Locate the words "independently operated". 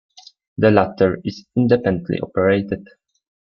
1.55-2.87